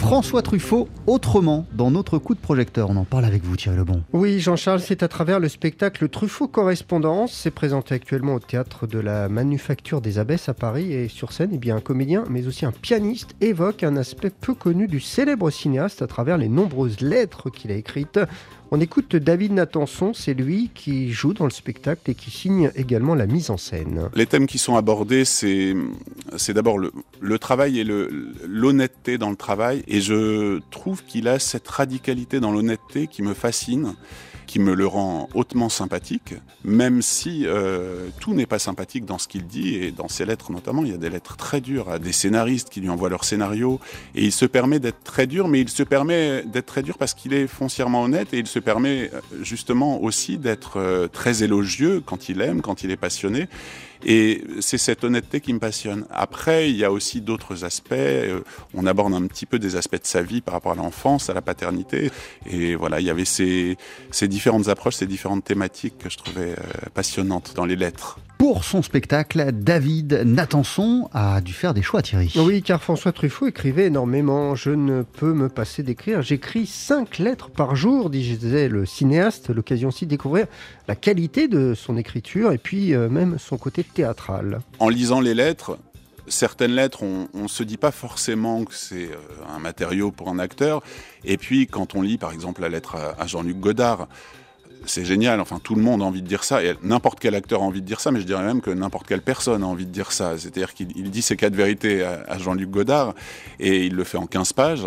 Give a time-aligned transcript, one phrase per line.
[0.00, 2.88] François Truffaut autrement dans notre coup de projecteur.
[2.88, 4.02] On en parle avec vous Thierry Lebon.
[4.14, 7.32] Oui Jean-Charles, c'est à travers le spectacle Truffaut Correspondance.
[7.32, 11.50] C'est présenté actuellement au théâtre de la Manufacture des Abbesses à Paris et sur scène,
[11.52, 15.50] eh bien, un comédien mais aussi un pianiste évoque un aspect peu connu du célèbre
[15.50, 18.18] cinéaste à travers les nombreuses lettres qu'il a écrites.
[18.72, 23.16] On écoute David Natanson, c'est lui qui joue dans le spectacle et qui signe également
[23.16, 24.08] la mise en scène.
[24.14, 25.74] Les thèmes qui sont abordés, c'est,
[26.50, 27.84] d'abord le, travail et
[28.46, 29.82] l'honnêteté dans le travail.
[29.88, 33.96] Et je trouve qu'il a cette radicalité dans l'honnêteté qui me fascine
[34.50, 39.28] qui me le rend hautement sympathique, même si euh, tout n'est pas sympathique dans ce
[39.28, 42.00] qu'il dit, et dans ses lettres notamment, il y a des lettres très dures à
[42.00, 43.78] des scénaristes qui lui envoient leur scénario,
[44.16, 47.14] et il se permet d'être très dur, mais il se permet d'être très dur parce
[47.14, 52.02] qu'il est foncièrement honnête, et il se permet euh, justement aussi d'être euh, très élogieux
[52.04, 53.48] quand il aime, quand il est passionné,
[54.04, 56.06] et c'est cette honnêteté qui me passionne.
[56.10, 57.94] Après, il y a aussi d'autres aspects.
[58.74, 61.34] On aborde un petit peu des aspects de sa vie par rapport à l'enfance, à
[61.34, 62.10] la paternité.
[62.46, 63.76] Et voilà, il y avait ces,
[64.22, 68.18] différentes approches, ces différentes thématiques que je trouvais euh, passionnantes dans les lettres.
[68.40, 72.32] Pour son spectacle, David Natanson a dû faire des choix, Thierry.
[72.36, 74.54] Oui, car François Truffaut écrivait énormément.
[74.54, 76.22] Je ne peux me passer d'écrire.
[76.22, 79.50] J'écris cinq lettres par jour, disait le cinéaste.
[79.50, 80.46] L'occasion aussi de découvrir
[80.88, 84.60] la qualité de son écriture et puis euh, même son côté théâtral.
[84.78, 85.76] En lisant les lettres,
[86.26, 90.38] certaines lettres, on ne se dit pas forcément que c'est euh, un matériau pour un
[90.38, 90.82] acteur.
[91.24, 94.08] Et puis, quand on lit, par exemple, la lettre à Jean-Luc Godard,
[94.86, 95.40] c'est génial.
[95.40, 96.62] Enfin, tout le monde a envie de dire ça.
[96.64, 99.06] Et n'importe quel acteur a envie de dire ça, mais je dirais même que n'importe
[99.06, 100.38] quelle personne a envie de dire ça.
[100.38, 103.14] C'est-à-dire qu'il dit ses quatre vérités à, Jean-Luc Godard
[103.58, 104.86] et il le fait en 15 pages.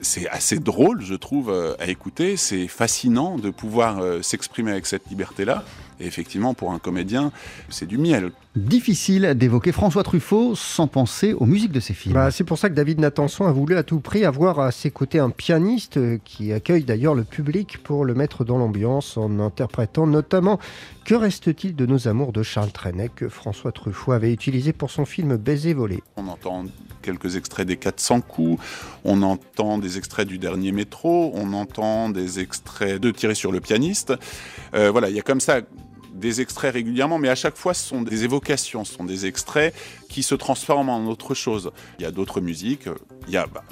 [0.00, 2.36] C'est assez drôle, je trouve, euh, à écouter.
[2.36, 5.64] C'est fascinant de pouvoir euh, s'exprimer avec cette liberté-là.
[6.00, 7.32] Et effectivement, pour un comédien,
[7.68, 8.30] c'est du miel.
[8.56, 12.14] Difficile d'évoquer François Truffaut sans penser aux musiques de ses films.
[12.14, 14.92] Bah, c'est pour ça que David Nathanson a voulu à tout prix avoir à ses
[14.92, 20.06] côtés un pianiste qui accueille d'ailleurs le public pour le mettre dans l'ambiance en interprétant
[20.06, 20.60] notamment
[21.04, 25.04] Que reste-t-il de nos amours de Charles Trenet que François Truffaut avait utilisé pour son
[25.04, 26.04] film Baiser volé.
[26.16, 26.64] On entend
[27.02, 28.62] quelques extraits des 400 coups,
[29.02, 33.60] on entend des extraits du dernier métro, on entend des extraits de Tirer sur le
[33.60, 34.12] pianiste.
[34.74, 35.60] Euh, voilà, il y a comme ça
[36.14, 39.74] des extraits régulièrement, mais à chaque fois, ce sont des évocations, ce sont des extraits
[40.08, 41.72] qui se transforment en autre chose.
[41.98, 42.88] Il y a d'autres musiques,
[43.26, 43.64] il y a bah,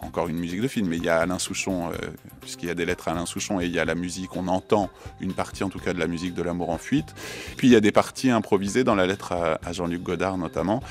[0.00, 1.94] encore une musique de film, mais il y a Alain Souchon, euh,
[2.40, 4.46] puisqu'il y a des lettres à Alain Souchon, et il y a la musique, on
[4.46, 7.14] entend une partie en tout cas de la musique de l'amour en fuite.
[7.56, 10.82] Puis il y a des parties improvisées dans la lettre à Jean-Luc Godard notamment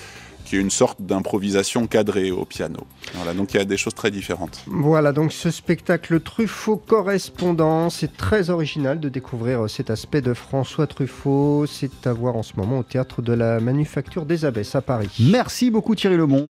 [0.48, 2.80] qui est une sorte d'improvisation cadrée au piano.
[3.16, 4.64] Voilà, donc il y a des choses très différentes.
[4.68, 10.88] Voilà, donc ce spectacle Truffaut correspondant, c'est très original de découvrir cet aspect de François
[10.88, 11.66] Truffaut.
[11.68, 15.10] C'est à voir en ce moment au théâtre de la Manufacture des Abbesses à Paris.
[15.20, 16.46] Merci beaucoup Thierry Lemont.